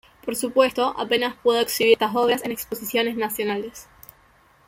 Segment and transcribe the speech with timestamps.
[0.25, 3.87] Por supuesto, apenas pudo exhibir estas obras en exposiciones nacionales.